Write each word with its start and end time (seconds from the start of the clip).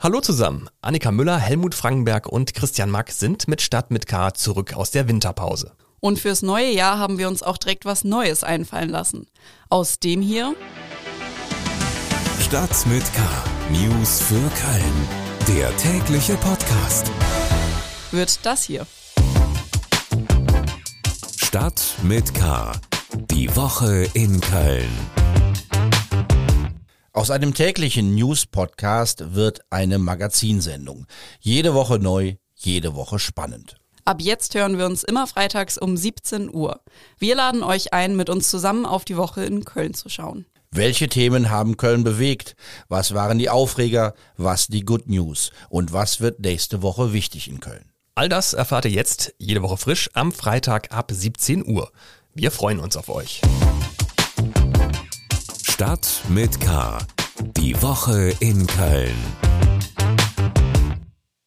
Hallo 0.00 0.20
zusammen. 0.20 0.70
Annika 0.80 1.10
Müller, 1.10 1.38
Helmut 1.38 1.74
Frankenberg 1.74 2.28
und 2.28 2.54
Christian 2.54 2.88
Mack 2.88 3.10
sind 3.10 3.48
mit 3.48 3.60
Stadt 3.60 3.90
mit 3.90 4.06
K 4.06 4.32
zurück 4.32 4.74
aus 4.74 4.92
der 4.92 5.08
Winterpause. 5.08 5.72
Und 5.98 6.20
fürs 6.20 6.42
neue 6.42 6.70
Jahr 6.70 7.00
haben 7.00 7.18
wir 7.18 7.26
uns 7.26 7.42
auch 7.42 7.58
direkt 7.58 7.84
was 7.84 8.04
Neues 8.04 8.44
einfallen 8.44 8.90
lassen. 8.90 9.26
Aus 9.70 9.98
dem 9.98 10.22
hier. 10.22 10.54
Stadt 12.40 12.86
mit 12.86 13.02
K. 13.12 13.22
News 13.72 14.20
für 14.20 14.34
Köln. 14.34 15.08
Der 15.48 15.76
tägliche 15.78 16.34
Podcast. 16.34 17.10
Wird 18.12 18.38
das 18.46 18.62
hier. 18.62 18.86
Stadt 21.42 21.96
mit 22.04 22.34
K. 22.34 22.70
Die 23.32 23.54
Woche 23.56 24.06
in 24.14 24.40
Köln. 24.40 25.27
Aus 27.18 27.32
einem 27.32 27.52
täglichen 27.52 28.14
News-Podcast 28.14 29.34
wird 29.34 29.62
eine 29.70 29.98
Magazinsendung. 29.98 31.06
Jede 31.40 31.74
Woche 31.74 31.98
neu, 31.98 32.36
jede 32.54 32.94
Woche 32.94 33.18
spannend. 33.18 33.74
Ab 34.04 34.20
jetzt 34.20 34.54
hören 34.54 34.78
wir 34.78 34.86
uns 34.86 35.02
immer 35.02 35.26
freitags 35.26 35.78
um 35.78 35.96
17 35.96 36.48
Uhr. 36.54 36.80
Wir 37.18 37.34
laden 37.34 37.64
euch 37.64 37.92
ein, 37.92 38.14
mit 38.14 38.30
uns 38.30 38.48
zusammen 38.48 38.86
auf 38.86 39.04
die 39.04 39.16
Woche 39.16 39.44
in 39.44 39.64
Köln 39.64 39.94
zu 39.94 40.08
schauen. 40.08 40.46
Welche 40.70 41.08
Themen 41.08 41.50
haben 41.50 41.76
Köln 41.76 42.04
bewegt? 42.04 42.54
Was 42.88 43.14
waren 43.14 43.38
die 43.38 43.50
Aufreger? 43.50 44.14
Was 44.36 44.68
die 44.68 44.84
Good 44.84 45.08
News? 45.08 45.50
Und 45.70 45.92
was 45.92 46.20
wird 46.20 46.38
nächste 46.38 46.82
Woche 46.82 47.12
wichtig 47.12 47.48
in 47.48 47.58
Köln? 47.58 47.90
All 48.14 48.28
das 48.28 48.52
erfahrt 48.52 48.84
ihr 48.84 48.92
jetzt 48.92 49.34
jede 49.38 49.62
Woche 49.62 49.76
frisch 49.76 50.08
am 50.12 50.30
Freitag 50.30 50.92
ab 50.92 51.10
17 51.12 51.66
Uhr. 51.66 51.90
Wir 52.32 52.52
freuen 52.52 52.78
uns 52.78 52.96
auf 52.96 53.08
euch. 53.08 53.40
Stadt 55.78 56.22
mit 56.28 56.58
K. 56.58 56.98
Die 57.56 57.80
Woche 57.80 58.32
in 58.40 58.66
Köln. 58.66 59.47